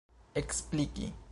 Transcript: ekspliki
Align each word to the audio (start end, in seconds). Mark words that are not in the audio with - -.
ekspliki 0.41 1.11